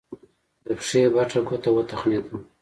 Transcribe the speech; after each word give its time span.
د 0.65 0.67
پښې 0.79 1.01
بټه 1.13 1.39
ګوته 1.47 1.69
وتخنېده. 1.73 2.35